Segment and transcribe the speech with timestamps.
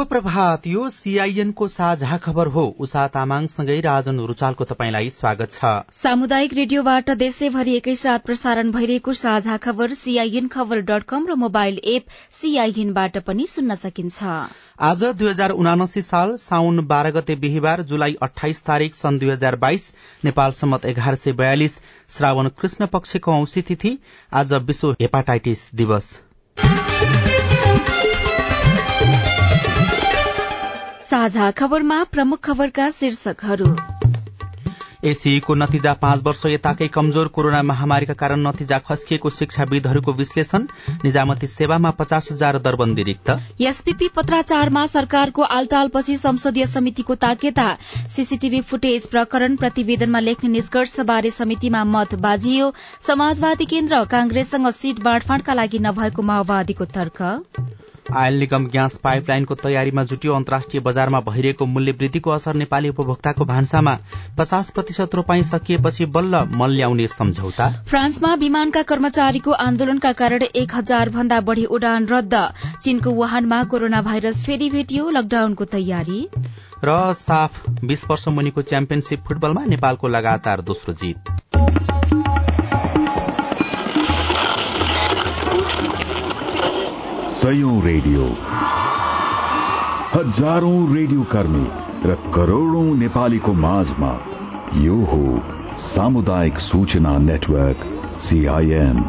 [0.00, 5.72] शुभ प्रभात यो सीआईएन को साझा खबर हो। उषा तामाङसँगै राजन रुचालको तपाईँलाई स्वागत छ।
[5.92, 12.06] सामुदायिक रेडियोबाट देशैभरि एकैसाथ प्रसारण भइरहेको साझा खबर सीआईएन खबर डट कम र मोबाइल एप
[12.32, 14.22] सीआईएनबाट पनि सुन्न सकिन्छ।
[14.82, 19.56] आज दुई हजार उनासी साल साउन बाह्र गते बिहिबार जुलाई अठाइस तारीक सन् दुई हजार
[19.58, 19.92] बाइस
[20.24, 21.78] नेपाल सम्मत एघार सय बयालिस
[22.16, 23.96] श्रावण कृष्ण पक्षको औंसी तिथि
[24.32, 26.10] आज विश्व हेपाटाइटिस दिवस।
[31.10, 33.68] साझा खबरमा प्रमुख खबरका शीर्षकहरू।
[35.04, 40.66] एसीको नतिजा पाँच वर्ष यताकै कमजोर कोरोना महामारीका कारण नतिजा खस्किएको शिक्षाविदहरूको विश्लेषण
[41.04, 43.30] निजामती सेवामा पचास हजार दरबन्दी रिक्त।
[43.60, 47.66] एसपीपी पत्राचारमा सरकारको आलटालपछि संसदीय समितिको ताकेता।
[48.08, 52.72] सीसीटीभी फुटेज प्रकरण प्रतिवेदनमा लेख्ने निष्कर्षबारे समितिमा मत बाजियो।
[53.06, 57.22] समाजवादी केन्द्र कांग्रेससँग सीट बाँडफाँडका लागि नभएको माओवादीको तर्क।
[58.10, 63.96] आयल निगम ग्यास पाइपलाइनको तयारीमा जुट्यो। अन्तर्राष्ट्रिय बजारमा भइरहेको मूल्य वृद्धिको असर नेपाली उपभोक्ताको भान्सामा
[64.38, 71.08] पचास प्रतिशत रोपाई सकिएपछि बल्ल मल ल्याउने सम्झौता। फ्रान्समा विमानका कर्मचारीको आन्दोलनका कारण एक हजार
[71.08, 72.34] भन्दा बढ़ी उडान रद्द।
[72.82, 76.28] चीनको वुहानमा कोरोना भाइरस फेरि भेटियो। लकडाउनको तयारी।
[76.84, 81.39] र साफ बीस वर्ष मुनिको च्याम्पियनशीप फुटबलमा नेपालको लगातार दोस्रो जीत।
[87.50, 88.24] सयौं रेडियो
[90.10, 91.62] हजारौं रेडियो कर्मी
[92.08, 94.10] र करोड़ौं नेपालीको माझमा
[94.82, 95.22] यो हो
[95.84, 97.82] सामुदायिक सूचना नेटवर्क
[98.26, 99.02] सीआईएन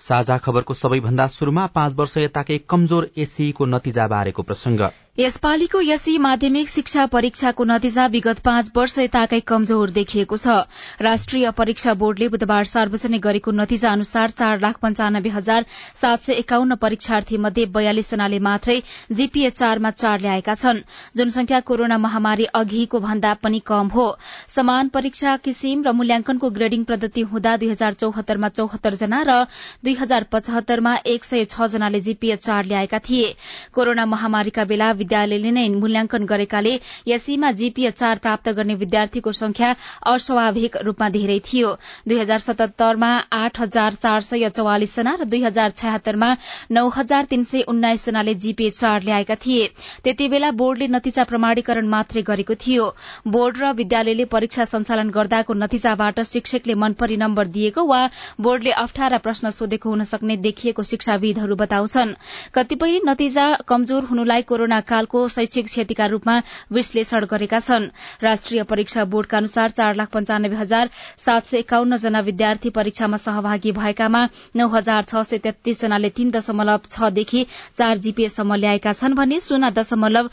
[0.00, 4.86] साझा खबरको सबैभन्दा शुरूमा पाँच वर्ष यताकै कमजोर एसीको नतिजा बारेको प्रसंग
[5.18, 10.54] यसपालिको एसी माध्यमिक शिक्षा परीक्षाको नतिजा विगत पाँच वर्ष यताकै कमजोर देखिएको छ।
[11.02, 16.74] राष्ट्रिय परीक्षा बोर्डले बुधबार सार्वजनिक गरेको नतिजा अनुसार चार लाख पञ्चानब्बे हजार सात सय एकाउन्न
[16.76, 18.78] परीक्षार्थी मध्ये बयालिस जनाले मात्रै
[19.12, 20.78] जीपीए चारमा चार ल्याएका छन्।
[21.16, 24.06] जनसंख्या कोरोना महामारी अघिको भन्दा पनि कम हो।
[24.48, 29.42] समान परीक्षा किसिम र मूल्याङ्कनको ग्रेडिङ पद्धति हुँदा दुई हजार चौहत्तरमा चौहत्तर जना र
[29.82, 33.34] दुई हजार पचहत्तरमा एक सय छ जनाले जीपीए चार ल्याएका थिए।
[33.74, 36.72] कोरोना महामारीका बेला विद्यालयले नै मूल्याङ्कन गरेकाले
[37.06, 39.70] यसैमा जीपीए चार प्राप्त गर्ने विद्यार्थीको संख्या
[40.06, 41.70] अस्वाभाविक रूपमा धेरै थियो।
[42.06, 46.30] दुई हजार सतहत्तरमा आठ हजार चार सय चौवालिस जना र दुई हजार छयत्तरमा
[46.70, 49.66] नौ हजार तीन सय उन्नाइस जनाले जीपीए चार ल्याएका थिए।
[50.04, 52.86] त्यति बेला बोर्डले नतिजा प्रमाणीकरण मात्रै गरेको थियो।
[53.28, 58.00] बोर्ड र विद्यालयले परीक्षा सञ्चालन गर्दाको नतिजाबाट शिक्षकले मनपरी नम्बर दिएको वा
[58.40, 62.16] बोर्डले अप्ठ्यारा प्रश्न सोधेको हुन सक्ने देखिएको शिक्षाविदहरू बताउँछन्।
[62.54, 66.36] कतिपय नतिजा कमजोर हुनुलाई कोरोना कालको शैक्षिक क्षतिका रूपमा
[66.72, 67.88] विश्लेषण गरेका छन्।
[68.22, 73.72] राष्ट्रिय परीक्षा बोर्डका अनुसार चार लाख पञ्चानब्बे हजार सात सय एकाउन्न जना विद्यार्थी परीक्षामा सहभागी
[73.74, 74.24] भएकामा
[74.56, 77.46] नौ हजार छ सय तेत्तीस जनाले तीन दशमलव छदेखि
[77.76, 80.30] चार जीपीएसम्म ल्याएका छन् भने शून्य दशमलव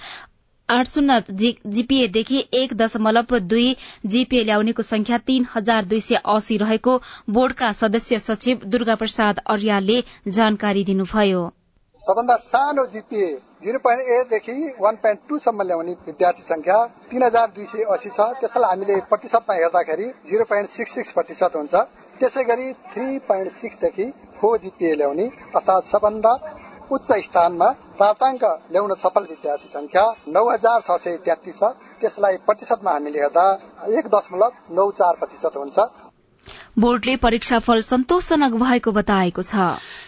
[0.70, 3.76] आठ शून्य जीपीएदेखि एक दशमलव दुई
[4.06, 6.98] जीपीए ल्याउनेको संख्या तीन हजार दुई सय अस्सी रहेको
[7.30, 11.46] बोर्डका सदस्य सचिव दुर्गा प्रसाद अर्यालले जानकारी दिनुभयो।
[12.08, 13.28] सबभन्दा सानो जीपीए
[13.64, 16.78] जिरो पोइन्ट एटदेखि वान पोइन्ट टूसम्म ल्याउने विद्यार्थी संख्या
[17.10, 21.56] तीन हजार दुई सय अस्सी छ। त्यसलाई हामीले प्रतिशतमा हेर्दाखेरि जिरो पोइन्ट सिक्स सिक्स प्रतिशत
[21.56, 21.76] हुन्छ।
[22.20, 24.08] त्यसै गरी थ्री पोइन्ट सिक्सदेखि
[24.40, 26.34] फोर जीपीए ल्याउने अर्थात् सबभन्दा
[26.92, 27.70] उच्च स्थानमा
[28.00, 33.48] प्राप्ताङ्क ल्याउन सफल विद्यार्थी संख्या नौ हजार छ सय तेत्तिस छ। त्यसलाई प्रतिशतमा हामीले हेर्दा
[34.00, 35.78] एक दशमलव नौ चार प्रतिशत हुन्छ।
[36.78, 39.56] बोर्डले परीक्षाफल सन्तोषजनक भएको बताएको छ।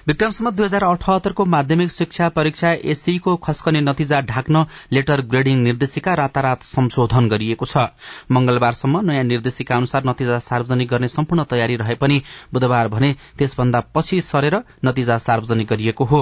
[0.08, 6.64] विक्रमसम्म दुई हजार अठहत्तरको माध्यमिक शिक्षा परीक्षा एसईको खस्कने नतिजा ढाक्न लेटर ग्रेडिङ निर्देशिका रातारात
[6.64, 7.86] संशोधन गरिएको छ।
[8.32, 12.22] मंगलबारसम्म नयाँ निर्देशिका अनुसार नतिजा सार्वजनिक गर्ने सम्पूर्ण तयारी रहे पनि
[12.54, 16.22] बुधबार भने त्यसभन्दा पछि सरेर नतिजा सार्वजनिक गरिएको हो।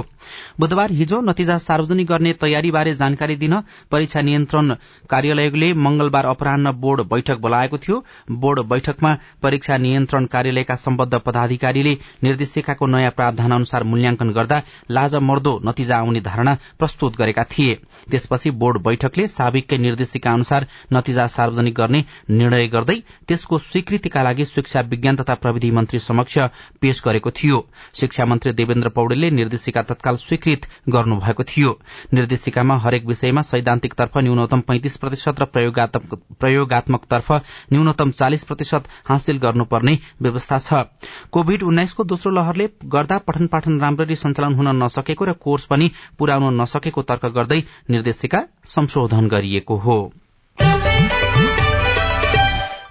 [0.59, 3.59] बुधबार हिजो नतिजा सार्वजनिक गर्ने तयारीबारे जानकारी दिन
[3.91, 4.75] परीक्षा नियन्त्रण
[5.09, 11.93] कार्यालयले मंगलबार अपरान्न बोर्ड बैठक बोलाएको थियो। बोर्ड बैठकमा परीक्षा नियन्त्रण कार्यालयका सम्बद्ध पदाधिकारीले
[12.23, 14.61] निर्देशिकाको नयाँ प्रावधान अनुसार मूल्याङ्कन गर्दा
[14.91, 17.73] लाजमर्दो नतिजा आउने धारणा प्रस्तुत गरेका थिए।
[18.11, 22.97] त्यसपछि बोर्ड बैठकले साविककै निर्देशिका अनुसार नतिजा सार्वजनिक गर्ने निर्णय गर्दै
[23.27, 26.37] त्यसको स्वीकृतिका लागि शिक्षा विज्ञान तथा प्रविधि मन्त्री समक्ष
[26.81, 27.57] पेश गरेको थियो।
[27.99, 31.71] शिक्षा मन्त्री देवेन्द्र पौडेलले निर्देशिका तत्काल स्वीकृत गर्नुभएको थियो।
[32.13, 37.31] निर्देशिकामा हरेक विषयमा सैद्धान्तिकतर्फ न्यूनतम पैंतिस प्रतिशत र प्रयोगत्मकतर्फ
[37.73, 40.83] न्यूनतम चालिस प्रतिशत हासिल गर्नुपर्ने व्यवस्था छ।
[41.31, 46.61] कोविड उन्नाइसको दोस्रो लहरले गर्दा पठन पाठन राम्ररी सञ्चालन हुन नसकेको र कोर्स पनि पूराउन
[46.61, 49.97] नसकेको तर्क गर्दै निर्देशिका संशोधन गरिएको हो।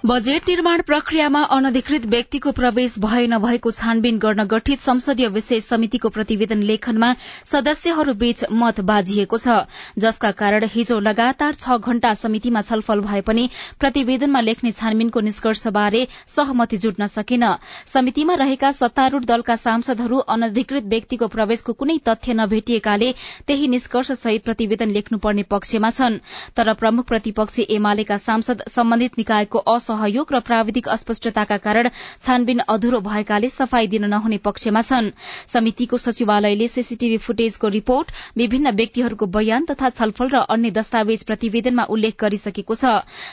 [0.07, 6.61] बजेट निर्माण प्रक्रियामा अनधिकृत व्यक्तिको प्रवेश भए नभएको छानबिन गर्न गठित संसदीय विशेष समितिको प्रतिवेदन
[6.69, 7.09] लेखनमा
[7.45, 9.55] सदस्यहरूबीच मत बाजिएको छ
[9.99, 13.43] जसका कारण हिजो लगातार छ घण्टा समितिमा छलफल भए पनि
[13.79, 17.43] प्रतिवेदनमा लेख्ने छानबिनको निष्कर्षबारे सहमति जुट्न सकेन।
[17.87, 23.11] समितिमा रहेका सत्तारूढ़ दलका सांसदहरू अनधिकृत व्यक्तिको प्रवेशको कुनै तथ्य नभेटिएकाले
[23.47, 26.17] त्यही निष्कर्षसहित प्रतिवेदन लेख्नुपर्ने पक्षमा छन्
[26.55, 31.89] तर प्रमुख प्रतिपक्षी एमालेका सांसद सम्बन्धित निकायको असह सहयोग र प्राविधिक अस्पष्टताका कारण
[32.21, 35.11] छानबिन अधुरो भएकाले सफाई दिन नहुने पक्षमा छन्।
[35.47, 42.15] समितिको सचिवालयले सीसीटीभी फुटेजको रिपोर्ट विभिन्न व्यक्तिहरूको बयान तथा छलफल र अन्य दस्तावेज प्रतिवेदनमा उल्लेख
[42.21, 42.85] गरिसकेको छ।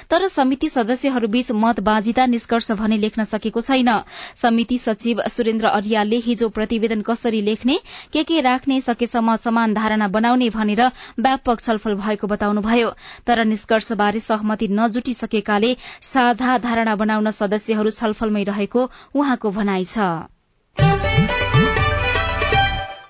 [0.09, 3.91] तर समिति सदस्यहरूबीच मत बाँझिदा निष्कर्ष भने लेख्न सकेको छैन।
[4.37, 7.79] समिति सचिव सुरेन्द्र अरियालले हिजो प्रतिवेदन कसरी लेख्ने
[8.13, 10.83] के के राख्ने सकेसम्म समान धारणा बनाउने भनेर
[11.21, 12.91] व्यापक छलफल भएको बताउनुभयो।
[13.27, 21.14] तर निष्कर्षबारे सहमति नजुटिसकेकाले साझा धारणा बनाउन सदस्यहरू छलफलमै रहेको उहाँको भनाइ छ।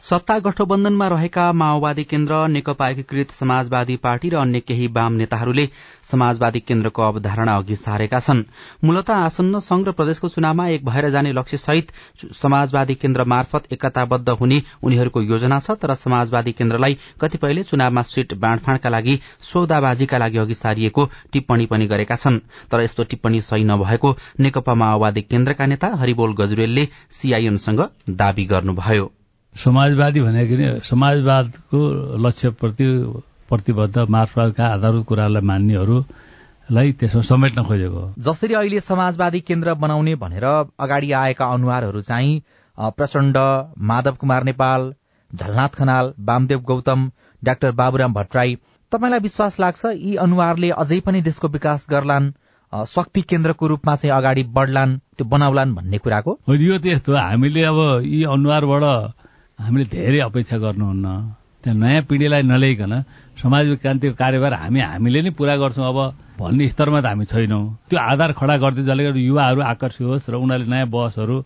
[0.04, 5.64] सत्ता गठबन्धनमा रहेका माओवादी केन्द्र नेकपा एकीकृत समाजवादी पार्टी र अन्य केही वाम नेताहरूले
[6.04, 8.42] समाजवादी केन्द्रको अवधारणा अघि सारेका छन्।
[8.84, 11.92] मूलत आसन्न संघ र प्रदेशको चुनावमा एक भएर जाने लक्ष्य सहित
[12.34, 18.88] समाजवादी केन्द्र मार्फत एकताबद्ध हुने उनीहरूको योजना छ तर समाजवादी केन्द्रलाई कतिपयले चुनावमा सीट बाँडफाँडका
[18.90, 19.18] लागि
[19.52, 22.40] सौदाबाजीका लागि अघि सारिएको टिप्पणी पनि गरेका छन्।
[22.70, 27.86] तर यस्तो टिप्पणी सही नभएको नेकपा माओवादी केन्द्रका नेता हरिबोल गजुरेलले सीआईएमसँग
[28.20, 29.12] दावी गर्नुभयो।
[29.56, 31.80] समाजवादी भनेको नि समाजवादको
[32.26, 32.86] लक्ष्यप्रति
[33.50, 41.12] प्रतिबद्ध मार्क्सवादका आधारभूत कुरालाई मान्नेहरूलाई त्यसमा समेट्न खोजेको जसरी अहिले समाजवादी केन्द्र बनाउने भनेर अगाडि
[41.22, 42.42] आएका अनुहारहरू चाहिँ
[42.98, 43.36] प्रचण्ड
[43.90, 44.92] माधव कुमार नेपाल
[45.30, 47.10] झलनाथ खनाल वामदेव गौतम
[47.42, 48.54] डाक्टर बाबुराम भट्टराई।
[48.92, 52.30] तपाईँलाई विश्वास लाग्छ यी अनुहारले अझै पनि देशको विकास गर्लान्
[52.72, 56.38] शक्ति केन्द्रको रूपमा चाहिँ अगाडि बढ्लान् त्यो बनाउलान् भन्ने कुराको?
[56.48, 58.84] यो त्यस्तो हामीले अब यी अनुहारबाट
[59.58, 61.06] हामीले धेरै अपेक्षा गर्नुहुन्न।
[61.64, 62.92] त्यहाँ नयाँ पिँढीलाई नल्याइकन
[63.40, 65.98] समाज क्रान्तिको कार्यभार हामी हामीले नै पूरा गर्छौँ। अब
[66.36, 70.34] भन्ने स्तरमा त हामी छैनौँ। त्यो आधार खडा गर्दै जसले गर्दा युवाहरू आकर्षित होस् र
[70.36, 71.36] उनीहरूले नयाँ बसहरू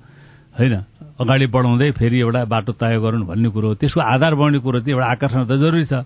[0.59, 0.75] होइन
[1.23, 5.07] अगाडि बढाउँदै फेरि एउटा बाटो तय गरून् भन्ने कुरो त्यसको आधार बढ्ने कुरो चाहिँ एउटा
[5.15, 6.03] आकर्षण त जरुरी छ।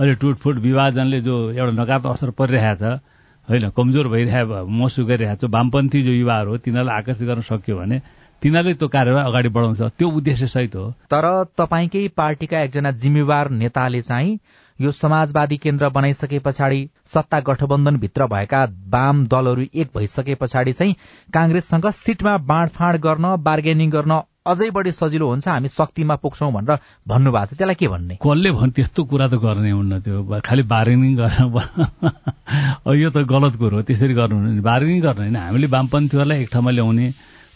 [0.00, 3.04] अहिले टुटफुट विभाजनले जो एउटा नकारात्मक असर परिरहेको छ
[3.48, 7.96] होइन कमजोर भइरहेको महसुस गरिरहेको छ वामपन्थी जो युवाहरू हो तिनीहरूलाई आकर्षित गर्न सक्यो भने
[8.42, 11.26] तिनीहरूले त्यो कार्यलाई अगाडि बढाउँछ त्यो उद्देश्य सहित हो। तर
[11.58, 14.38] तपाईँकै पार्टीका एकजना जिम्मेवार नेताले चाहिँ
[14.78, 20.94] यो समाजवादी केन्द्र बनाइसके पछाडि सत्ता गठबन्धनभित्र भएका वाम दलहरू एक भइसके पछाडि चाहिँ
[21.34, 26.78] कांग्रेससँग सिटमा बाँडफाँड गर्न बार्गेनिङ गर्न अझै बढी सजिलो हुन्छ हामी शक्तिमा पुग्छौं भनेर
[27.08, 28.14] भन्नुभएको छ। त्यसलाई के भन्ने?
[28.24, 30.40] कसले भन् त्यस्तो कुरा त गर्ने हुन्न त्यो?
[30.40, 36.42] खालि बार्गेनिङ गर्न यो त गलत कुरो हो त्यसरी गर्नु बार्गेनिङ गर्न होइन हामीले वामपन्थीहरूलाई
[36.42, 37.06] एक ठाउँमा ल्याउने।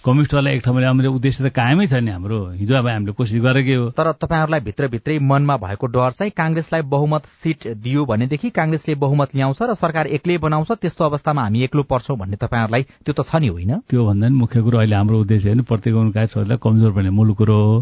[0.04, 3.74] कम्युनिस्टहरूलाई एक ठाउँमा ल्याउने उद्देश्य त कायमै छ नि हाम्रो। हिजो अब हामीले कोसिस गरेकै
[3.74, 9.32] हो। तर तपाईँहरूलाई भित्रभित्रै मनमा भएको डर चाहिँ काङ्ग्रेसलाई बहुमत सिट दियो भनेदेखि काङ्ग्रेसले बहुमत
[9.34, 13.40] ल्याउँछ र सरकार एक्लै बनाउँछ त्यस्तो अवस्थामा हामी एक्लो पर्छौँ भन्ने तपाईँहरूलाई त्यो त छ
[13.40, 13.72] नि होइन?
[13.88, 17.56] त्यो भन्दा नि मुख्य कुरो अहिले हाम्रो उद्देश्य होइन प्रत्येक अनुकायलाई कमजोर भन्ने मूल कुरो
[17.56, 17.76] हो।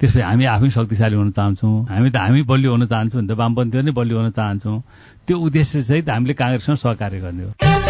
[0.00, 3.84] त्यसपछि हामी आफै शक्तिशाली हुन चाहन्छौँ। हामी त हामी बलियो हुन चाहन्छौँ नि त वामपन्थीहरू
[3.84, 4.80] नै बलियो हुन चाहन्छौँ।
[5.28, 7.85] त्यो उद्देश्य सहित हामीले काङ्ग्रेससँग सहकार्य गर्ने हो।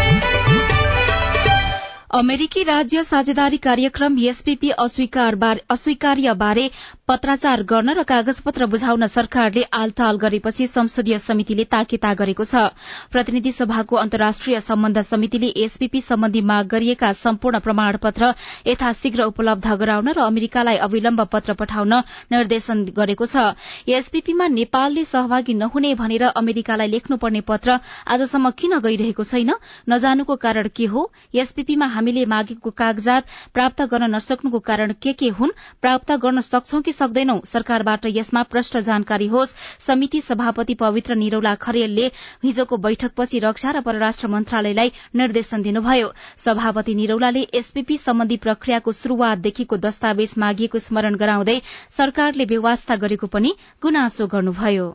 [2.15, 6.69] अमेरिकी राज्य साझेदारी कार्यक्रम एसपीपी अस्वीकार्यबारे
[7.09, 12.71] पत्राचार गर्न र कागजपत्र बुझाउन सरकारले आलटाल गरेपछि संसदीय समितिले ताकेता गरेको छ।
[13.11, 18.31] प्रतिनिधि सभाको अन्तर्राष्ट्रिय सम्बन्ध समितिले एसपीपी सम्बन्धी माग गरिएका सम्पूर्ण प्रमाणपत्र
[18.67, 21.93] यथाशीघ्र उपलब्ध गराउन र अमेरिकालाई अविलम्ब पत्र पठाउन
[22.31, 23.51] निर्देशन गरेको छ।
[23.91, 29.51] एसपीपीमा नेपालले सहभागी नहुने भनेर अमेरिकालाई लेख्नुपर्ने पत्र आजसम्म किन गइरहेको छैन?
[29.91, 31.11] नजानुको कारण के हो?
[31.35, 36.93] एसपीपीमा हामीले मागेको कागजात प्राप्त गर्न नसक्नुको कारण के के हुन् प्राप्त गर्न सक्छौ कि
[36.93, 42.07] सक्दैनौ सरकारबाट यसमा प्रष्ट जानकारी होस् समिति सभापति पवित्र निरौला खरेलले
[42.45, 50.35] हिजोको बैठकपछि रक्षा र परराष्ट्र मन्त्रालयलाई निर्देशन दिनुभयो। सभापति निरौलाले एसपीपी सम्बन्धी प्रक्रियाको शुरूआतदेखिको दस्तावेज
[50.39, 51.61] मागिएको स्मरण गराउँदै
[51.91, 54.87] सरकारले व्यवस्था गरेको पनि गुनासो गर्नुभयो।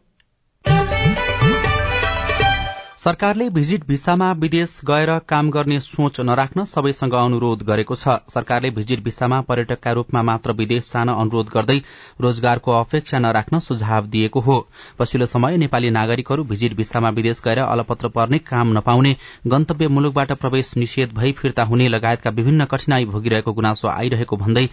[3.04, 9.04] सरकारले भिजिट भिसामा विदेश गएर काम गर्ने सोच नराख्न सबैसँग अनुरोध गरेको छ। सरकारले भिजिट
[9.04, 11.78] भिसामा पर्यटकका रूपमा मात्र विदेश जान अनुरोध गर्दै
[12.22, 14.58] रोजगारको अपेक्षा नराख्न सुझाव दिएको हो।
[15.00, 19.16] पछिल्लो समय नेपाली नागरिकहरू भिजिट भिसामा विदेश गएर अलपत्र पर्ने काम नपाउने
[19.48, 24.68] गन्तव्य मुलुकबाट प्रवेश निषेध भई फिर्ता हुने लगायतका विभिन्न कठिनाई भोगिरहेको गुनासो आइरहेको भन्दै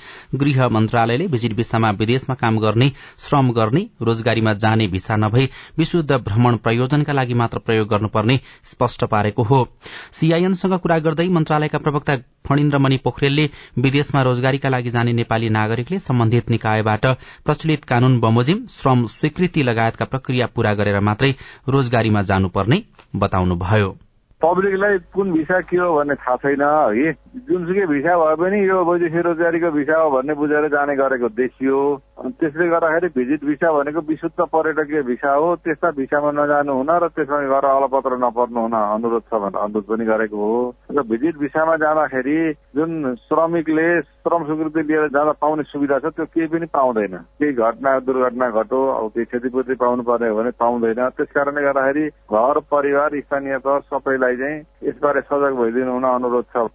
[0.44, 2.92] गृह मन्त्रालयले भिजिट भिसामा विदेशमा काम गर्ने
[3.28, 9.04] श्रम गर्ने रोजगारीमा जाने भिसा नभई विशुद्ध भ्रमण प्रयोजनका लागि मात्र प्रयोग गर्नु पर्ने स्पष्ट
[9.06, 9.64] पारेको हो।
[10.12, 12.16] सीआईएनसँग कुरा गर्दै मन्त्रालयका प्रवक्ता
[12.48, 13.48] फणिन्द्रमणि पोखरेलले
[13.78, 17.06] विदेशमा रोजगारीका लागि जाने नेपाली नागरिकले सम्बन्धित निकायबाट
[17.46, 21.30] प्रचलित कानून बमोजिम श्रम स्वीकृति लगायतका प्रक्रिया पूरा गरेर मात्रै
[21.68, 22.82] रोजगारीमा जानुपर्ने
[23.16, 23.96] बताउनुभयो।
[24.40, 27.12] पब्लिकलाई कुन भिसा के हो भन्ने थाहा छैन है।
[27.46, 31.78] जुनसुकै भिसा भए पनि यो वैदेशिक रोजगारीको भिसा हो भन्ने बुझेर जाने गरेको देखियो
[32.18, 37.38] त्यसले गर्दाखेरि भिजिट भिसा भनेको विशुद्ध पर्यटकीय भिसा हो। त्यस्ता भिसामा नजानु हुन र त्यसमा
[37.46, 42.38] गएर अलपत्र नपर्नु हुन अनुरोध छ भनेर अनुरोध पनि गरेको हो। र भिजिट भिसामा जाँदाखेरि
[42.76, 47.98] जुन श्रमिकले श्रम स्वीकृति लिएर जाँदा पाउने सुविधा छ त्यो केही पनि पाउँदैन। केही घटना
[48.02, 53.20] दुर्घटना घटो अब केही क्षतिपूर्ति पाउनु पर्ने हो भने पाउँदैन। त्यस कारणले गर्दाखेरि घर परिवार
[53.20, 54.58] स्थानीय तह सबैलाई चाहिँ
[54.90, 56.66] यसबारे सजग भइदिनु हुन अनुरोध छ।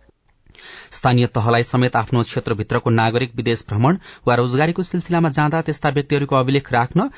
[0.91, 6.71] स्थानीय तहलाई समेत आफ्नो क्षेत्रभित्रको नागरिक विदेश भ्रमण वा रोजगारीको सिलसिलामा जाँदा त्यस्ता व्यक्तिहरूको अभिलेख
[6.73, 7.09] राख्न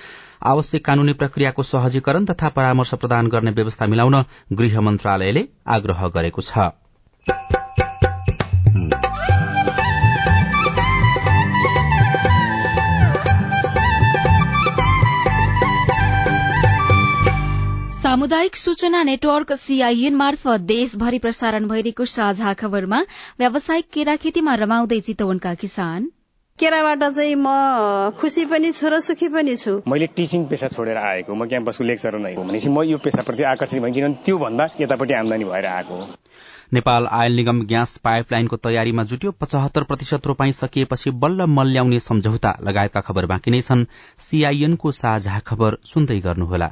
[0.45, 4.23] आवश्यक कानूनी प्रक्रियाको सहजीकरण तथा परामर्श प्रदान गर्ने व्यवस्था मिलाउन
[4.53, 5.47] गृह मन्त्रालयले
[5.77, 6.71] आग्रह गरेको छ।
[18.25, 22.99] सामुदायिक सूचना नेटवर्क सीआईएन मार्फत देशभरि प्रसारण भइरहेको साझा खबरमा
[23.39, 26.07] व्यावसायिक केरा खेतीमा रमाउँदै चितवनका किसान।
[26.59, 31.35] केराबाट चाहिँ म खुसी पनि छु र सुखी पनि छु। मैले टिचिङ पेसा छोडेर आएको
[31.35, 35.45] म क्याम्पसको लेक्चर नै हो भनेपछि म यो पेसाप्रति आकर्षित भएँ किनभने त्योभन्दा यतापट्टि आमदानी
[35.45, 35.97] भएर आएको
[36.73, 43.05] नेपाल आयल निगम ग्यास पाइपलाइनको तयारीमा जुट्यो। पचहत्तर प्रतिशत रोपाई सकिएपछि बल्ल मल्याउने सम्झौता लगायतका
[43.05, 43.85] खबर बाँकी नै छन्।
[44.19, 46.71] सीआईएनको साझा खबर सुन्दै गर्नुहोला।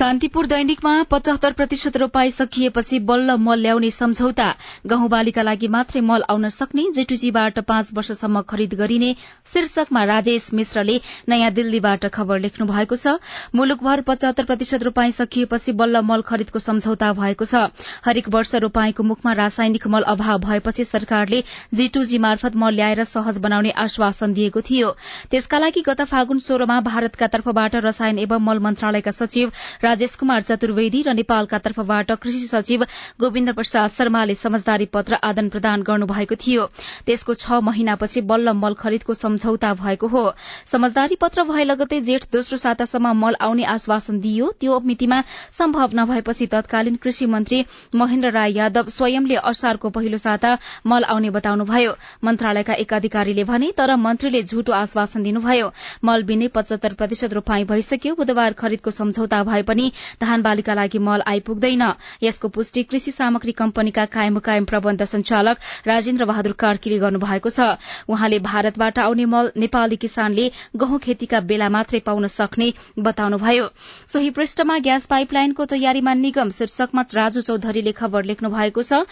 [0.00, 4.46] कान्तिपुर दैनिकमा पचहत्तर प्रतिशत रोपाई सकिएपछि बल्ल मल ल्याउने सम्झौता।
[4.86, 9.10] गहुँ बालीका लागि मात्रै मल आउन सक्ने जेटुजीबाट पाँच वर्षसम्म खरिद गरिने
[9.52, 10.96] शीर्षकमा राजेश मिश्रले
[11.28, 13.20] नयाँ दिल्लीबाट खबर लेख्नु भएको छ।
[13.54, 17.68] मुलुकभर पचहत्तर प्रतिशत रोपाई सकिएपछि बल्ल मल खरिदको सम्झौता भएको छ।
[18.08, 21.42] हरेक वर्ष रोपाई गाईको मुखमा रासायनिक मल अभाव भएपछि सरकारले
[21.74, 24.96] जी मार्फत मल ल्याएर सहज बनाउने आश्वासन दिएको थियो।
[25.30, 29.52] त्यसका लागि गत फागुन सोह्रमा भारतका तर्फबाट रसायन एवं मल मन्त्रालयका सचिव
[29.90, 32.86] राजेश कुमार चतुर्वेदी र नेपालका तर्फबाट कृषि सचिव
[33.20, 36.66] गोविन्द प्रसाद शर्माले समझदारी पत्र आदान प्रदान गर्नुभएको थियो।
[37.06, 40.22] त्यसको छ महिनापछि बल्ल मल खरिदको सम्झौता भएको हो।
[40.66, 45.18] समझदारी पत्र भए लगतै जेठ दोस्रो सातासम्म मल आउने आश्वासन दिइयो। त्यो मितिमा
[45.52, 50.56] सम्भव नभएपछि तत्कालीन कृषि मन्त्री महेन्द्र राय यादव स्वयंले असारको पहिलो साता
[50.86, 51.92] मल आउने बताउनुभयो।
[52.24, 55.72] मन्त्रालयका एक अधिकारीले भने तर मन्त्रीले झुटो आश्वासन दिनुभयो।
[56.04, 59.79] मल बिने पचहत्तर प्रतिशत रोपाई भइसक्यो। बुधबार खरिदको सम्झौता भए पनि
[60.20, 61.82] धान बालीका लागि मल आइपुग्दैन।
[62.22, 65.56] यसको पुष्टि कृषि सामग्री कम्पनीका कायम कायम प्रबन्ध संचालक
[65.86, 67.60] राजेन्द्र बहादुर कार्कीले गर्नुभएको छ।
[68.08, 73.68] उहाँले भारतबाट आउने मल नेपाली किसानले गहुँ खेतीका बेला मात्रै पाउन सक्ने बताउनुभयो।
[74.06, 79.04] सोही पृष्ठमा ग्यास पाइपलाइनको तयारीमा निगम शीर्षकमा राजु चौधरीले खबर लेख्नु भएको छ।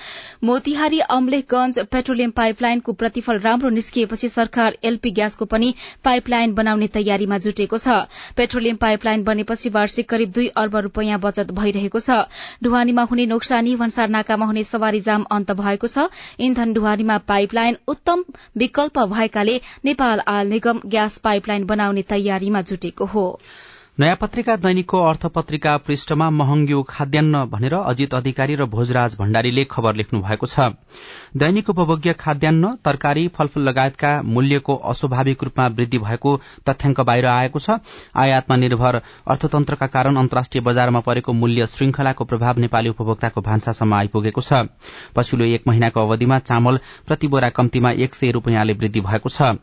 [0.45, 7.79] मोतिहारी अम्लेखगंज पेट्रोलियम पाइपलाइनको प्रतिफल राम्रो निस्किएपछि सरकार एलपी ग्यासको पनि पाइपलाइन बनाउने तयारीमा जुटेको
[7.79, 7.99] छ।
[8.37, 12.19] पेट्रोलियम पाइपलाइन बनेपछि वार्षिक करिब दुई अर्ब रूपियाँ बचत भइरहेको छ।
[12.65, 16.09] ढुवानीमा हुने नोक्सानी भन्सार नाकामा हुने सवारी जाम अन्त भएको छ।
[16.41, 18.25] इन्धन ढुवानीमा पाइपलाइन उत्तम
[18.57, 23.27] विकल्प भएकाले नेपाल आल निगम ग्यास पाइपलाइन बनाउने तयारीमा जुटेको हो।
[23.99, 29.95] नयाँ पत्रिका दैनिकको अर्थ पत्रिका पृष्ठमा महँग्यो खाद्यान्न भनेर अजित अधिकारी र भोजराज भण्डारीले खबर
[29.95, 30.67] लेख्नु भएको छ।
[31.37, 36.37] दैनिक उपभोग्य खाद्यान्न तरकारी फलफूल लगायतका मूल्यको अस्वाभाविक रूपमा वृद्धि भएको
[36.71, 37.79] तथ्याङ्क बाहिर आएको छ।
[38.15, 44.67] आयातमा निर्भर अर्थतन्त्रका कारण अन्तर्राष्ट्रिय बजारमा परेको मूल्य श्रृंखलाको प्रभाव नेपाली उपभोक्ताको भान्सासम्म आइपुगेको छ।
[45.17, 49.59] पछिल्लो एक महिनाको अवधिमा चामल प्रति बोरा कम्तीमा एक सय रूपियाँले वृद्धि भएको छ।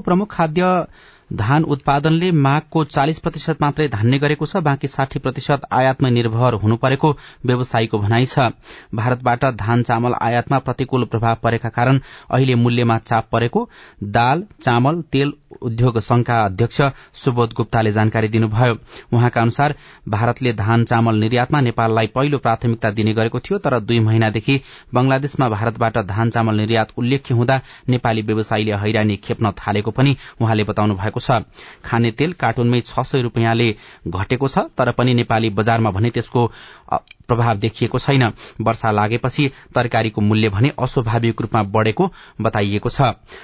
[0.00, 0.86] प्रमुख खाद्य
[1.30, 6.76] धान उत्पादनले मागको चालिस प्रतिशत मात्रै धान्ने गरेको छ बाँकी साठी प्रतिशत आयातमा निर्भर हुनु
[6.76, 7.10] परेको
[7.46, 8.50] व्यवसायीको भनाइ छ।
[8.94, 11.98] भारतबाट धान चामल आयातमा प्रतिकूल प्रभाव परेका कारण
[12.30, 13.68] अहिले मूल्यमा चाप परेको
[14.12, 16.80] दाल चामल तेल उद्योग संघका अध्यक्ष
[17.14, 18.76] सुबोध गुप्ताले जानकारी दिनुभयो।
[19.12, 19.74] उहाँका अनुसार
[20.08, 24.60] भारतले धान चामल निर्यातमा नेपाललाई पहिलो प्राथमिकता दिने गरेको थियो तर दुई महिनादेखि
[24.94, 30.94] बंगलादेशमा भारतबाट धान चामल निर्यात उल्लेख्य हुँदा नेपाली व्यवसायीले हैरानी खेप्न थालेको पनि उहाँले बताउनु
[30.94, 31.40] भएको छ।
[31.84, 33.74] खाने तेल कार्टुनमै छ सय रूपियाँले
[34.08, 36.46] घटेको छ तर पनि नेपाली बजारमा भने त्यसको
[37.28, 43.00] प्रभाव देखिएको छैन। वर्षा लागेपछि तरकारीको मूल्य भने अस्वाभाविक रूपमा बढ़ेको बताइएको छ।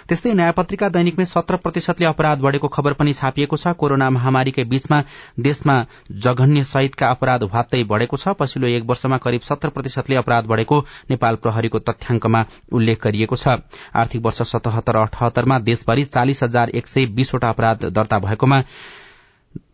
[0.09, 5.03] त्यस्तै नयाँ पत्रिका दैनिकमै सत्र प्रतिशतले अपराध बढ़ेको खबर पनि छापिएको छ। कोरोना महामारीकै बीचमा
[5.41, 5.75] देशमा
[6.19, 10.79] जघन्य सहितका अपराध भ्वात्तै बढ़ेको छ। पछिल्लो एक वर्षमा करिब सत्र प्रतिशतले अपराध बढ़ेको
[11.11, 13.59] नेपाल प्रहरीको तथ्याङ्कमा उल्लेख गरिएको छ।
[13.97, 18.63] आर्थिक वर्ष सतहत्तर अठहत्तरमा देशभरि चालिस हजार एक सय बीसवटा अपराध दर्ता भएकोमा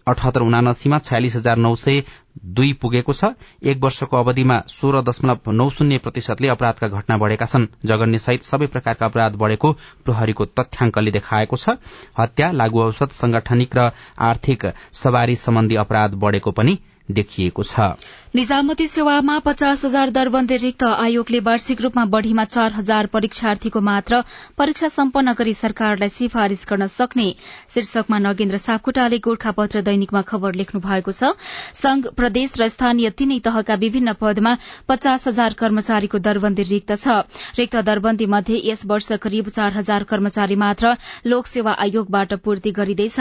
[0.08, 2.02] अठहत्तर उनासीमा छयालिस हजार नौ सय
[2.56, 3.24] दुई पुगेको छ।
[3.62, 8.66] एक वर्षको अवधिमा सोह्र दशमलव नौ शून्य प्रतिशतले अपराधका घटना बढ़ेका छन्। जगन्य सहित सबै
[8.66, 9.72] प्रकारका अपराध बढ़ेको
[10.04, 11.76] प्रहरीको तथ्याङ्कले देखाएको छ।
[12.18, 16.78] हत्या लागू औषध संगठनिक र आर्थिक सवारी सम्बन्धी अपराध बढ़ेको पनि
[17.10, 17.92] देखिएको छ।
[18.34, 24.20] निजामती सेवामा पचास हजार दरबन्दी रिक्त आयोगले वार्षिक रूपमा बढ़ीमा चार हजार परीक्षार्थीको मात्र
[24.58, 27.24] परीक्षा सम्पन्न गरी सरकारलाई सिफारिश गर्न सक्ने
[27.74, 31.32] शीर्षकमा नगेन्द्र सापकोटाले गोर्खापत्र दैनिकमा खबर लेख्नु भएको छ।
[31.80, 34.52] संघ प्रदेश र स्थानीय तीनै तहका विभिन्न पदमा
[34.88, 37.24] पचास हजार कर्मचारीको दरबन्दी रिक्त छ।
[37.56, 40.92] रिक्त दरबन्दी मध्ये यस वर्ष करिब चार हजार कर्मचारी मात्र
[41.26, 43.18] लोक सेवा आयोगबाट पूर्ति गरिँदैछ।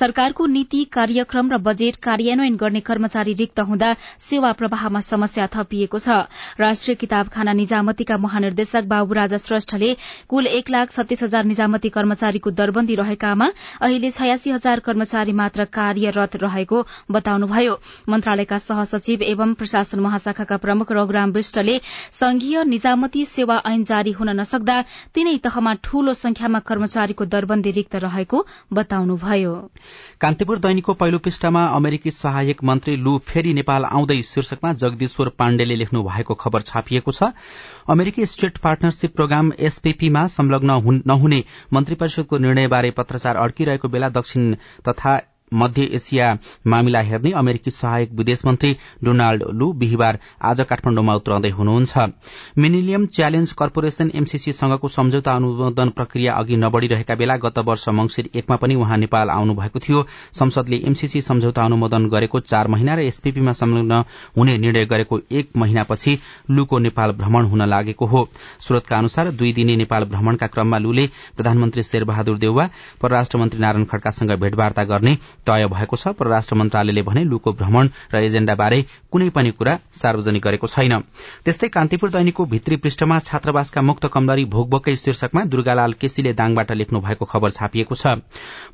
[0.00, 3.94] सरकारको नीति कार्यक्रम र बजेट कार्यान्वयन गर्ने कर्मचारी रिक्त हुँदा
[4.30, 6.08] सेवा प्रवाहमा समस्या थपिएको छ।
[6.58, 9.90] राष्ट्रिय किताबखाना निजामतीका महानिर्देशक बाबुराजा श्रेष्ठले
[10.28, 13.48] कुल एक लाख छत्तीस हजार निजामती कर्मचारीको दरबन्दी रहेकामा
[13.80, 17.74] अहिले छयासी हजार कर्मचारी मात्र कार्यरत रहेको बताउनुभयो।
[18.08, 21.78] मन्त्रालयका सहसचिव एवं प्रशासन महाशाखाका प्रमुख रघुराम विष्टले
[22.12, 24.80] संघीय निजामती सेवा ऐन जारी हुन नसक्दा
[25.14, 29.54] तीनै तहमा ठूलो संख्यामा कर्मचारीको दरबन्दी रिक्त रहेको बताउनुभयो।
[30.20, 36.02] कान्तिपुर दैनिकको पहिलो पृष्ठमा अमेरिकी सहायक मन्त्री लु फेरि नेपाल आउँदै शीर्षकमा जगदीश्वर पाण्डेले लेख्नु
[36.04, 37.32] भएको खबर छापिएको छ।
[37.88, 44.54] अमेरिकी स्टेट पार्टनरशिप प्रोग्राम एसपीपीमा संलग्न नहुने मन्त्री परिषदको निर्णयबारे पत्रचार अड्किरहेको बेला दक्षिण
[44.88, 45.16] तथा
[45.52, 51.98] मध्य एसिया मामिला हेर्ने अमेरिकी सहायक विदेश मन्त्री डोनाल्ड लू बिहिबार आज काठमाण्डुमा उत्रँदै हुनुहुन्छ।
[52.58, 58.56] मिनिलियम च्यालेन्ज कर्पोरेशन एमसीसी सँगको सम्झौता अनुमोदन प्रक्रिया अघि नबढ़िरहेका बेला गत वर्ष मंगिर एकमा
[58.56, 63.52] पनि उहाँ नेपाल आउनु भएको थियो। संसदले एमसीसी सम्झौता अनुमोदन गरेको चार महिना र एसपीपीमा
[63.52, 64.02] संलग्न
[64.36, 66.18] हुने निर्णय गरेको एक महिनापछि
[66.50, 68.28] लूको नेपाल भ्रमण हुन लागेको हो।
[68.60, 71.06] स्रोतका अनुसार दुई दिने नेपाल भ्रमणका क्रममा लूले
[71.36, 72.68] प्रधानमन्त्री शेरबहादुर देउवा
[73.02, 78.16] परराष्ट्र मन्त्री नारायण खड्कासँग भेटवार्ता गर्ने तय भएको छ। परराष्ट्र मन्त्रालयले भने लुको भ्रमण र
[78.18, 78.82] एजेण्डाबारे
[79.12, 80.98] कुनै पनि कुरा सार्वजनिक गरेको छैन।
[81.44, 87.24] त्यस्तै कान्तिपुर दैनिकको भित्री पृष्ठमा छात्रावासका मुक्त कमलरी भोकभोकै शीर्षकमा दुर्गालाल केसीले दाङबाट लेख्नु भएको
[87.24, 88.18] खबर छापिएको छ।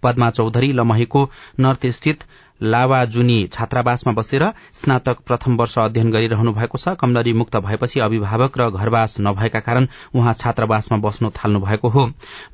[0.02, 1.28] पद्मा चौधरी लमहीको
[1.60, 2.24] नर्थ स्थित
[2.62, 4.42] लावाजुनी छात्रावासमा बसेर
[4.74, 9.86] स्नातक प्रथम वर्ष अध्ययन गरिरहनु भएको छ। कमलरी मुक्त भएपछि अभिभावक र घरवास नभएका कारण
[10.14, 12.06] उहाँ छात्रावासमा बस्नु थाल्नु भएको हो।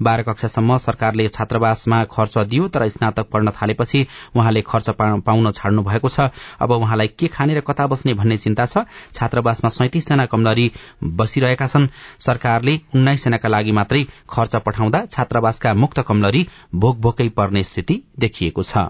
[0.02, 6.08] बाह्र कक्षासम्म सरकारले छात्रावासमा खर्च दियो तर स्नातक पढ्न थालेपछि उहाँले खर्च पाउन छाड्नु भएको
[6.08, 10.70] छ। अब उहाँलाई के खाने र कता बस्ने भन्ने चिन्ता छ। छात्रावासमा सैतिसजना कमलरी
[11.04, 18.02] बसिरहेका छन्। सरकारले उन्नाइसजनाका लागि मात्रै खर्च पठाउँदा छात्रावासका मुक्त कमलरी भोक भोकै पर्ने स्थिति
[18.18, 18.88] देखिएको छ।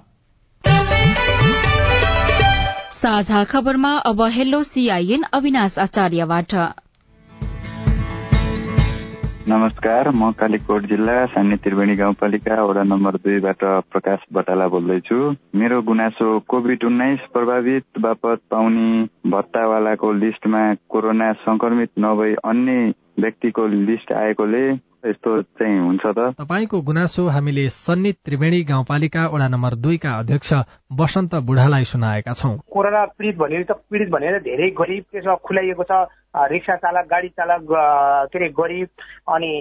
[2.99, 6.55] साझा खबरमा अब हेलो सीआईएन अविनाश आचार्यबाट।
[9.49, 15.19] नमस्कार म कालीकोट जिल्ला सान्य त्रिवेणी गाउँपालिका वडा नम्बर दुईबाट प्रकाश बटाला बोल्दैछु।
[15.55, 18.91] मेरो गुनासो कोभिड उन्नाइस प्रभावित बापत पाउने
[19.31, 24.67] भत्तावालाको लिस्टमा कोरोना संक्रमित नभई अन्य व्यक्तिको लिस्ट आएकोले
[25.07, 30.53] यस्तो चाहिँ हुन्छ त। तपाईँको गुनासो हामीले सन्नी त्रिवेणी गाउँपालिका वडा नम्बर दुईका अध्यक्ष
[30.99, 35.93] वसन्त बुढालाई सुनाएका छौँ। कोरोना पीडित भनेर त पीडित भनेर धेरै गरिब त्यसमा खुलाइएको छ।
[36.35, 37.63] रिक्सा चालक गाडी चालक
[38.33, 38.89] के अरे गरिब
[39.29, 39.53] अनि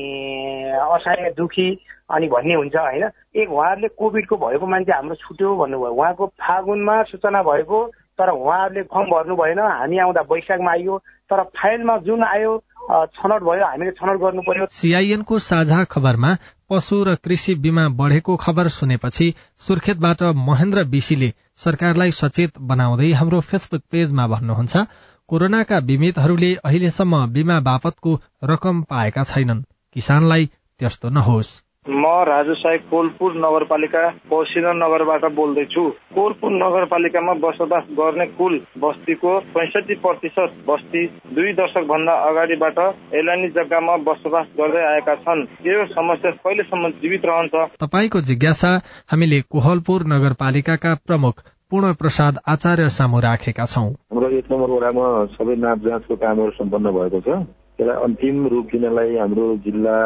[0.74, 1.70] असहाय दुखी
[2.10, 3.04] अनि भन्ने हुन्छ होइन?
[3.36, 7.86] एक उहाँहरूले कोभिडको भएको मान्छे हाम्रो छुट्यो भन्नुभयो। उहाँको फागुनमा सूचना भएको
[8.18, 10.98] तर उहाँहरूले फर्म भर्नु भएन। हामी आउँदा वैशाखमा आइयो
[11.30, 12.58] तर फाइलमा जुन आयो
[12.90, 16.32] छनौट भयो हामीले छनौट गर्नु पर्यो सीआईएनको साझा खबरमा
[16.70, 23.84] पशु र कृषि बीमा बढ़ेको खबर सुनेपछि सुर्खेतबाट महेन्द्र विशीले सरकारलाई सचेत बनाउँदै हाम्रो फेसबुक
[23.92, 24.88] पेजमा भन्नुहुन्छ
[25.30, 33.34] कोरोनाका बिमितहरूले अहिलेसम्म बीमा बापतको रकम पाएका छैनन्। किसानलाई त्यस्तो नहोस्। म राजु साई कोलपुर
[33.38, 35.84] नगरपालिका पसिना नगरबाट बोल्दैछु।
[36.16, 42.80] कोलपुर नगरपालिकामा बसोबास गर्ने कुल बस्तीको पैसठी प्रतिशत बस्ती दुई दशक भन्दा अगाडिबाट
[43.16, 47.56] एलानी जग्गामा बसोबास गर्दै आएका छन्। यो समस्या कहिलेसम्म जीवित रहन्छ?
[47.80, 48.72] तपाईँको जिज्ञासा
[49.12, 51.40] हामीले कोहलपुर नगरपालिकाका प्रमुख
[51.72, 56.92] पूर्ण प्रसाद आचार्य सामु राखेका छौँ। हाम्रो एक नम्बर वडामा सबै नाप जाँचको कामहरू सम्पन्न
[56.92, 57.40] भएको छ।
[57.78, 59.98] त्यसलाई अन्तिम रूप दिनलाई हाम्रो जिल्ला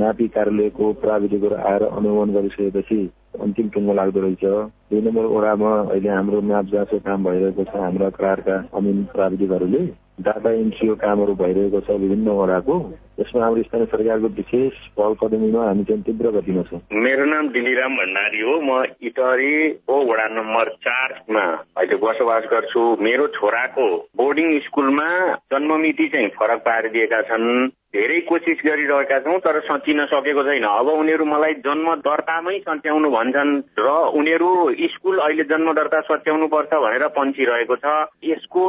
[0.00, 2.98] नापी कार्यालयको प्राविधिकहरू आएर अनुगमन गरिसकेपछि
[3.42, 4.44] अन्तिम टुङ्गो लाग्दो रहेछ।
[4.90, 9.82] दुई नम्बर वडामा अहिले हाम्रो नाप जाँचको काम भइरहेको छ। हाम्रा करारका अमिन प्राविधिकहरूले
[10.26, 12.78] डाटा एन्ट्रीको कामहरू भइरहेको छ विभिन्न वडाको
[13.20, 17.96] यसमा हाम्रो स्थानीय सरकारको विशेष पहल कदमीमा हामी चाहिँ तीव्र गतिमा छौँ। मेरो नाम दिलीराम
[17.96, 21.44] भण्डारी हो। म इटहरीको वडा नम्बर चारमा
[21.76, 25.08] अहिले बसोबास गर्छु। मेरो छोराको बोर्डिङ स्कुलमा
[25.52, 31.24] जन्ममिति चाहिँ फरक पारिदिएका छन्। धेरै कोसिस गरिरहेका छौँ तर सचिन सकेको छैन। अब उनीहरू
[31.24, 34.50] मलाई जन्म दर्तामै सच्याउनु भन्छन् र उनीहरू
[34.94, 37.86] स्कुल अहिले जन्म दर्ता सच्याउनु पर्छ भनेर पन्छिरहेको छ।
[38.24, 38.64] यसको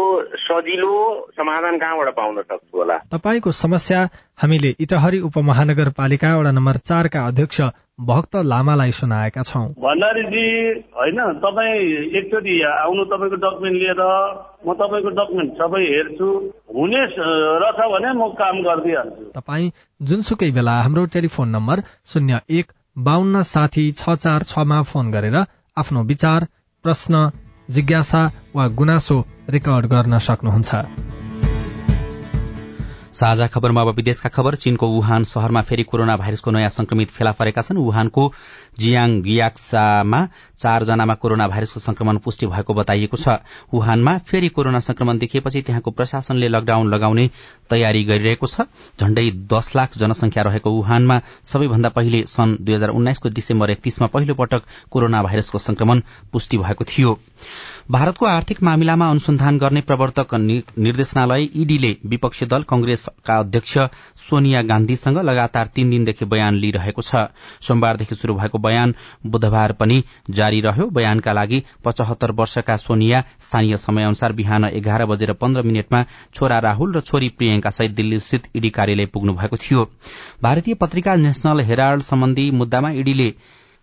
[0.46, 0.94] सजिलो
[1.36, 2.98] समाधान कहाँबाट पाउन सक्छु होला?
[3.12, 4.00] तपाईँको समस्या
[4.40, 7.62] हामीले इटहरी उपमहानगरपालिका वडा नम्बर चारका अध्यक्ष
[8.00, 10.46] भक्त लामालाई सुनाएका छौँ। भण्डारीजी
[10.98, 11.80] होइन तपाईँ
[12.18, 14.02] एकचोटि आउनु तपाईँको डकुमेन्ट लिएर
[14.68, 16.28] म तपाईँको डकुमेन्ट सबै हेर्छु।
[16.76, 17.02] हुने
[17.60, 23.86] रहेछ भने म काम गरिदिइहाल्छु। तपाईँ जुनसुकै बेला हाम्रो टेलिफोन नम्बर शून्य एक बाहन्न साठी
[23.92, 25.38] छ चार छमा फोन गरेर
[25.78, 26.48] आफ्नो विचार
[26.86, 27.30] प्रश्न
[27.70, 29.18] जिज्ञासा वा गुनासो
[29.50, 31.19] रेकर्ड गर्न सक्नुहुन्छ।
[33.20, 37.62] साझा खबरमा अब विदेशका खबर। चीनको वुहान शहरमा फेरि कोरोना भाइरसको नयाँ संक्रमित फेला परेका
[37.62, 38.24] छन्। वुहानको
[38.80, 40.20] जियाङ गियाक्सामा
[40.60, 43.36] चारजनामा कोरोना भाइरसको संक्रमण पुष्टि भएको बताइएको छ।
[43.74, 47.30] वुहानमा फेरि कोरोना संक्रमण देखिएपछि त्यहाँको प्रशासनले लकडाउन लगाउने
[47.70, 48.62] तयारी गरिरहेको छ।
[49.02, 54.34] झण्डै दश लाख जनसंख्या रहेको वुहानमा सबैभन्दा पहिले सन् दुई हजार उन्नाइसको डिसेम्बर एकतीसमा पहिलो
[54.36, 56.02] पटक कोरोना भाइरसको संक्रमण
[56.32, 57.18] पुष्टि भएको थियो।
[57.92, 60.34] भारतको आर्थिक मामिलामा अनुसन्धान गर्ने प्रवर्तक
[60.80, 62.64] निर्देशनालय ईडीले विपक्षी दल
[63.10, 63.78] कंग्रेसका अध्यक्ष
[64.20, 67.28] सोनिया गान्धीसँग लगातार तीन दिनदेखि बयान लिइरहेको छ।
[67.62, 68.94] सोमबारदेखि शुरू भएको बयान
[69.26, 75.34] बुधबार पनि जारी रह्यो। बयानका लागि पचहत्तर वर्षका सोनिया स्थानीय समय अनुसार बिहान एघार बजेर
[75.34, 79.90] पन्ध्र मिनटमा छोरा राहुल र छोरी प्रियंका सहित दिल्ली स्थित ईडी कार्यालय पुग्नु भएको थियो।
[80.44, 83.34] भारतीय पत्रिका नेशनल हेराल्ड सम्बन्धी मुद्दामा ईडीले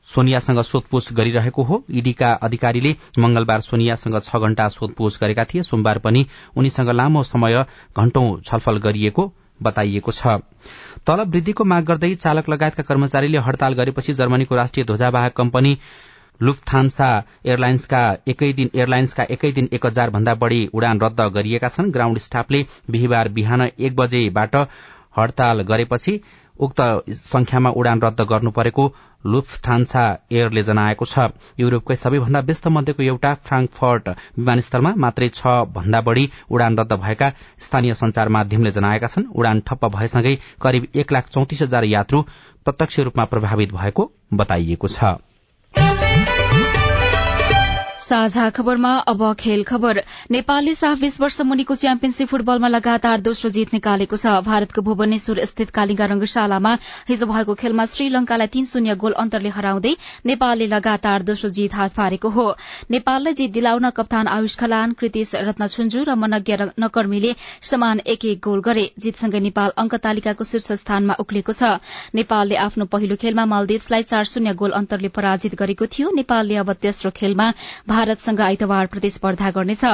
[0.08, 6.26] सोनियासँग सोधपूछ गरिरहेको हो। ईडीका अधिकारीले मंगलबार सोनियासँग छ घण्टा सोधपूछ गरेका थिए। सोमबार पनि
[6.56, 7.64] उनीसँग लामो समय
[7.96, 10.38] घण्टौं छलफल गरिएको बताइएको छ।
[11.06, 15.76] तलब वृद्धिको माग गर्दै चालक लगायतका कर्मचारीले हड़ताल गरेपछि जर्मनीको राष्ट्रिय ध्वजावाहक कम्पनी
[16.40, 17.08] लुफ्थान्सा
[17.46, 22.18] एयरलाइन्सका एकै दिन एयरलाइन्सका एकै दिन एक हजार भन्दा बढ़ी उडान रद्द गरिएका छन्। ग्राउण्ड
[22.20, 24.56] स्टाफले बिहिबार बिहान एक बजेबाट
[25.18, 26.20] हड़ताल गरेपछि
[26.58, 28.84] उक्त संख्यामा उडान रद्द गर्नु परेको
[29.24, 31.28] लुफ्थान्सा एयरले जनाएको छ।
[31.60, 37.94] युरोपकै सबैभन्दा व्यस्त मध्येको एउटा फ्राङ्कफर्ट विमानस्थलमा मात्रै छ भन्दा बढ़ी उडान रद्द भएका स्थानीय
[37.94, 42.22] संचार माध्यमले जनाएका छन्। उडान ठप्प भएसँगै करिब एक लाख चौतिस हजार यात्रु
[42.66, 45.16] प्रत्यक्ष रूपमा प्रभावित भएको बताइएको छ।
[47.98, 53.72] साझा खबरमा अब खेल खबर। नेपालले साफ बीस वर्ष मुनिको च्याम्पियनशीप फुटबलमा लगातार दोस्रो जीत
[53.74, 56.72] निकालेको छ। भारतको भुवनेश्वर स्थित कालिङ्गा रंगशालामा
[57.08, 59.94] हिजो भएको खेलमा श्रीलंकालाई तीन शून्य गोल अन्तरले हराउँदै
[60.26, 62.46] नेपालले लगातार दोस्रो जीत हात पारेको हो।
[62.90, 67.32] नेपाललाई जीत दिलाउन कप्तान आयुष खलान कृतिश रत्न छुन्जु र मनज्ञ नकर्मीले
[67.62, 71.80] समान एक एक गोल गरे। जीतसँगै नेपाल अंक तालिकाको शीर्ष स्थानमा उक्लेको छ।
[72.14, 77.10] नेपालले आफ्नो पहिलो खेलमा मालदिप्सलाई चार शून्य गोल अन्तरले पराजित गरेको थियो। नेपालले अब तेस्रो
[77.16, 77.50] खेलमा
[77.88, 79.84] भारतसँग आइतबार प्रतिस्पर्धा गर्नेछ।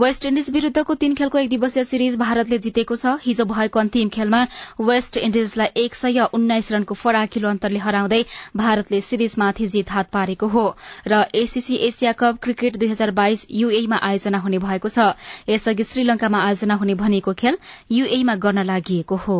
[0.00, 4.40] वेस्ट इण्डिज विरूद्धको तीन खेलको एक दिवसीय सिरिज भारतले जितेको छ। हिजो भएको अन्तिम खेलमा
[4.80, 8.22] वेस्ट इण्डिजलाई एक सय उन्नाइस रनको फराकिलो अन्तरले हराउँदै
[8.56, 10.66] भारतले सिरिजमाथि जित हात पारेको हो
[11.08, 15.14] र एसीसी एसिया कप क्रिकेट दुई हजार बाइस यूएमा आयोजना हुने भएको छ।
[15.48, 17.58] यसअघि श्रीलंकामा आयोजना हुने भनिएको खेल
[17.92, 19.38] यूएमा गर्न लागि हो।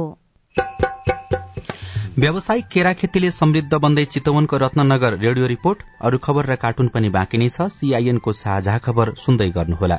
[2.18, 7.40] व्यावसायिक केरा खेतीले समृद्ध बन्दै चितवनको रत्ननगर रेडियो रिपोर्ट अरू खबर र कार्टुन पनि बाँकी
[7.42, 9.98] नै छ। सीआईएनको साझा खबर सुन्दै गर्नुहोला।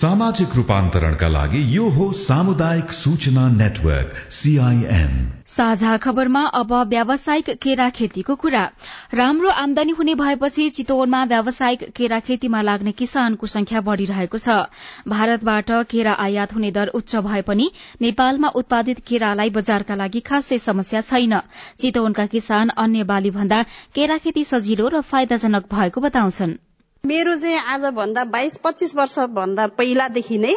[0.00, 5.10] सामाजिक रूपान्तरणका लागि यो हो सामुदायिक सूचना नेटवर्क सीआईएन
[5.46, 8.62] साझा खबरमा अब व्यावसायिक केरा खेतीको कुरा।
[9.14, 14.56] राम्रो आमदानी हुने भएपछि चितवनमा व्यावसायिक केरा खेतीमा लाग्ने किसानको संख्या बढ़िरहेको छ।
[15.08, 17.68] भारतबाट केरा आयात हुने दर उच्च भए पनि
[18.00, 21.36] नेपालमा उत्पादित केरालाई बजारका लागि खासै समस्या छैन।
[21.76, 23.62] चितवनका किसान अन्य बाली भन्दा
[23.94, 26.58] केरा खेती सजिलो र फाइदाजनक भएको बताउँछन्।
[27.04, 30.54] मेरो चाहिँ आजभन्दा बाइस पच्चिस वर्ष भन्दा पहिलादेखि नै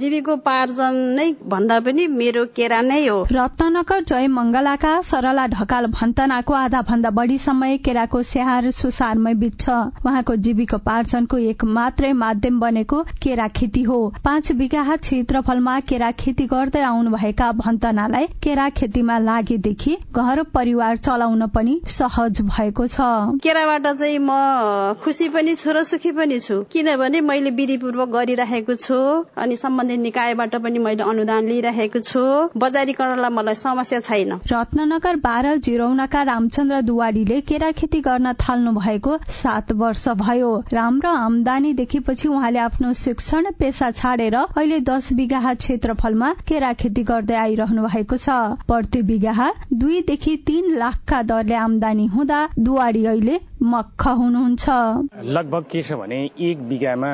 [0.00, 6.80] जीविकोपार्जन नै भन्दा पनि मेरो केरा नै हो। रत्नगर जय मंगलाका सरला ढकाल भन्तनाको आधा
[6.88, 13.82] भन्दा बढ़ी समय केराको स्याहार सुसारमै बित्छ। उहाँको जीविकोपार्जनको एक मात्रै माध्यम बनेको केरा खेती
[13.82, 21.46] हो। पाँच बिघा क्षेत्रफलमा केरा खेती गर्दै आउनुभएका भन्तनालाई केरा खेतीमा लागेदेखि घर परिवार चलाउन
[21.54, 23.12] पनि सहज भएको छ।
[23.44, 28.98] केराबाट चाहिँ म खुसी पनि छु र सुखी पनि छु। किनभने मैले विधिपूर्वक गरिरहेको छु
[29.36, 32.22] अनि सम्बन्धित निकायबाट पनि मैले अनुदान लिइरहेको छु।
[32.56, 39.72] बजारीकरणलाई मलाई समस्या छैन। रत्नगर बाह्र जिरौनाका रामचन्द्र दुवाडीले केरा खेती गर्न थाल्नु भएको सात
[39.82, 46.72] वर्ष भयो। राम्रो आमदानी देखेपछि उहाँले आफ्नो शिक्षण पेसा छाडेर अहिले दस बिघा क्षेत्रफलमा केरा
[46.78, 53.40] खेती गर्दै आइरहनु भएको छ। प्रति बिघा दुईदेखि तीन लाखका दरले आमदानी हुँदा दुवाडी अहिले
[53.62, 54.68] मक्ख हुनुहुन्छ।
[55.26, 57.10] लगभग के छ भने एक बिघामा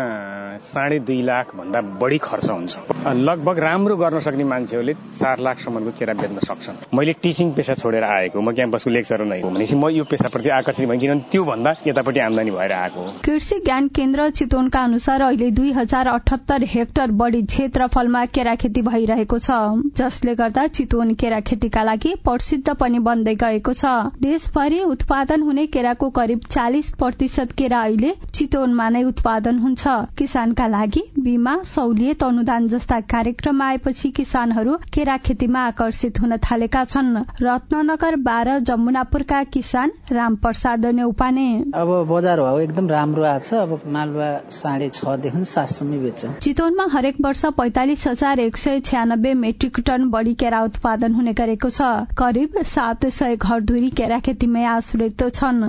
[0.60, 2.76] साढे दुई लाख भन्दा बढी खर्च हुन्छ।
[3.06, 8.40] लगभग राम्रो गर्न सक्ने मान्छेहरूले चार लाखसम्मको केरा बेच्न सक्छन्। मैले टिचिङ पेसा छोडेर आएको
[8.40, 12.50] म क्याम्पसको लेक्चर नै हो भनेपछि म यो पेसाप्रति आकर्षित भएँ किनभने त्योभन्दा यतापट्टि आमदानी
[12.50, 18.54] भएर आएको कृषि ज्ञान केन्द्र चितवनका अनुसार अहिले दुई हजार अठहत्तर हेक्टर बढी क्षेत्रफलमा केरा
[18.56, 19.58] खेती भइरहेको छ
[19.96, 23.84] जसले गर्दा चितवन केरा खेतीका लागि प्रसिद्ध पनि बन्दै गएको छ।
[24.22, 29.82] देशभरि उत्पादन हुने केराको करिब चालिस प्रतिशत केरा अहिले चितवनमा नै उत्पादन हुन्छ।
[30.18, 37.16] किसानका लागि बीमा सहुलियत अनुदान जस्ता कार्यक्रम आएपछि किसानहरू केरा खेतीमा आकर्षित हुन थालेका छन्।
[37.42, 43.80] रत्नगर बाह्र जमुनापुरका किसान राम प्रसाद नेउपाने। अब बजार भाउ एकदम राम्रो आएको छ। अब
[43.88, 50.08] मालुवा साढे छदेखि सातसम्म बेच्छ। चितवनमा हरेक वर्ष पैंतालिस हजार एक सय छ्यानब्बे मेट्रिक टन
[50.10, 51.82] बढ़ी केरा उत्पादन हुने गरेको छ।
[52.18, 55.62] करिब सात सय घरधुरी केरा खेतीमै आश्रित छन्।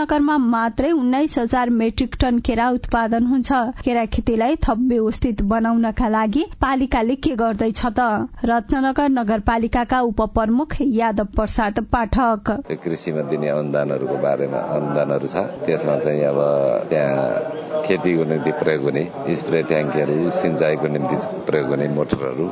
[0.00, 3.52] रत्नगरमा मात्रै उन्नाइस हजार मेट्रिक टन केरा उत्पादन हुन्छ।
[3.84, 8.00] केरा खेतीलाई थप व्यवस्थित बनाउनका लागि पालिकाले के गर्दैछ त?
[8.42, 12.48] रत्नगर नगरपालिकाका उपप्रमुख यादव प्रसाद पाठक।
[12.80, 15.36] कृषिमा दिने अनुदानहरूको बारेमा अनुदानहरू छ।
[15.68, 16.40] त्यसमा चाहिँ अब
[16.88, 19.04] त्यहाँ खेतीको निम्ति प्रयोग हुने
[19.36, 22.46] स्प्रे ट्याङ्कीहरू सिंचाईको निम्ति प्रयोग हुने मोटरहरू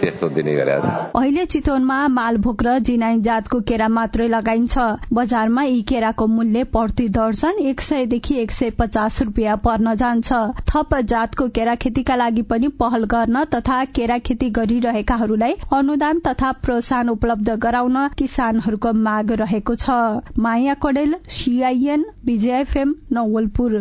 [0.00, 4.74] त्यस्तो दिने गरेका छ। अहिले चितवनमा मालभोग र जिनाई जातको केरा मात्रै लगाइन्छ।
[5.12, 10.32] बजारमा यी केराको मूल्य प्रति दर्जन एक सयदेखि एक सय पचास रूपियाँ पर्न जान्छ।
[10.68, 17.08] थप जातको केरा खेतीका लागि पनि पहल गर्न तथा केरा खेती गरिरहेकाहरूलाई अनुदान तथा प्रोत्साहन
[17.10, 19.90] उपलब्ध गराउन किसानहरूको माग रहेको छ।
[20.38, 23.80] माया कडेल सीआईएन विजयएफएम नवलपुर।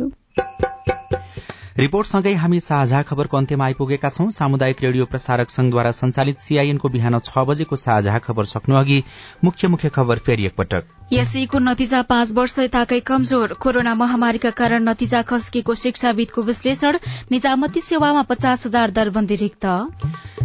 [1.78, 7.46] रिपोर्टसँगै हामी साझा खबरको अन्त्यमा आइपुगेका छौं। सामुदायिक रेडियो प्रसारक संघद्वारा संचालित सीआईएनको बिहान छ
[7.48, 9.04] बजेको साझा खबर सक्नु अघि
[9.44, 13.54] मुख्य मुख्य खबर फेरि एकपटक। एसईको नतिजा पाँच वर्ष यताकै कमजोर?
[13.62, 16.98] कोरोना महामारीका कारण नतिजा खस्किएको शिक्षाविदको विश्लेषण
[17.32, 19.66] निजामती सेवामा पचास हजार दरबन्दी रिक्त।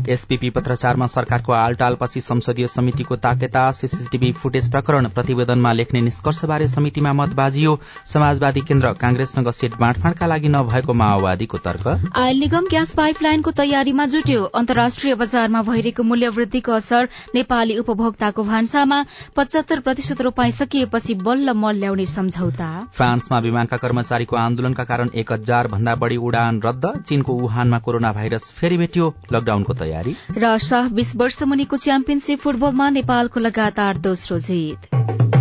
[0.09, 7.35] एसपीपी पत्रचारमा सरकारको आलटालपछि संसदीय समितिको ताकेता सीसीटीभी फुटेज प्रकरण प्रतिवेदनमा लेख्ने निष्कर्षबारे समितिमा मत
[7.35, 14.07] बाजियो। समाजवादी केन्द्र कांग्रेससँग सीट बाँडफाँडका लागि नभएको माओवादीको तर्क। आयल निगम ग्यास पाइपलाइनको तयारीमा
[14.07, 19.05] जुट्यो। अन्तर्राष्ट्रिय बजारमा भइरहेको मूल्य वृद्धिको असर नेपाली उपभोक्ताको भान्सामा
[19.37, 20.20] पचहत्तर प्रतिशत
[20.51, 26.61] रोपाइसकिएपछि बल्ल मल ल्याउने सम्झौता। फ्रान्समा विमानका कर्मचारीको आन्दोलनका कारण एक हजार भन्दा बढ़ी उडान
[26.63, 32.39] रद्द चीनको वुहानमा कोरोना भाइरस फेरि भेटियो लकडाउनको तयारी। र शाह बीस वर्ष मुनिको च्याम्पियनशीप
[32.39, 35.39] फुटबलमा नेपालको लगातार दोस्रो जित।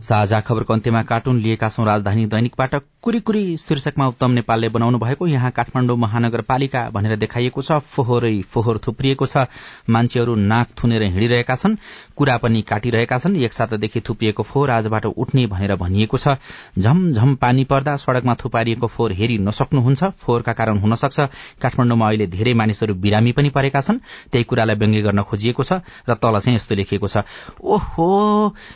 [0.00, 5.50] साझा खबरको अन्त्यमा कार्टुन लिएका छौं राजधानी दैनिकबाट कुरी शीर्षकमा उत्तम नेपालले बनाउनु भएको यहाँ
[5.50, 9.46] काठमाडौँ महानगरपालिका भनेर देखाइएको छ फोहोरै फोहोर थुप्रिएको छ।
[9.88, 11.76] मान्छेहरू नाक थुनेर हिँडिरहेका छन्
[12.16, 16.36] कुरा पनि काटिरहेका छन् एक सातादेखि थुपिएको फोहोर आजबाट उठ्ने भनेर भनिएको छ।
[16.78, 21.20] झमझम पानी पर्दा सड़कमा थुपारिएको फोहोर हेरि नसक्नुहुन्छ फोहोरका कारण हुन सक्छ।
[21.62, 25.80] काठमाडौँमा अहिले धेरै मानिसहरू बिरामी पनि परेका छन् त्यही कुरालाई व्यङ्ग्य गर्न खोजिएको छ
[26.10, 27.22] र तल चाहिँ यस्तो लेखिएको छ
[27.62, 28.10] ओहो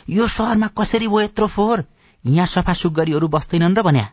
[0.09, 1.83] यो शहरमा कसरी भयो यत्रो फोहोर।
[2.25, 4.07] यहाँ सफा सुग्गरीहरू बस्दैनन् र भन्या।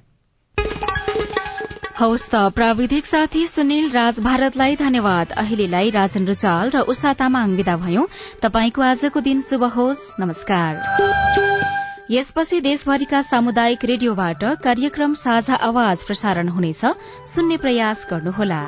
[2.00, 7.76] हौस् त प्राविधिक साथी सुनिल राज भारतलाई धन्यवाद। अहिलेलाई राजन रुचाल र उषा तामाङ विदा
[7.76, 8.06] भयौं।
[8.42, 10.72] तपाईँको आजको दिन शुभ होस्। नमस्कार।
[12.10, 16.82] यसपछि देशभरिका सामुदायिक रेडियोबाट कार्यक्रम साझा आवाज प्रसारण हुनेछ।
[17.26, 18.62] सुन्ने प्रयास गर्नुहोला।